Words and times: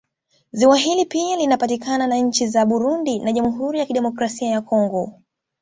Ziwa 0.51 0.77
hili 0.77 1.05
pia 1.05 1.35
linapakana 1.35 2.07
na 2.07 2.15
nchi 2.17 2.47
za 2.47 2.65
Burundi 2.65 3.19
na 3.19 3.31
jamhuri 3.31 3.79
ya 3.79 3.85
Kidemokrasia 3.85 4.49
ya 4.49 4.61
Congo 4.61 5.19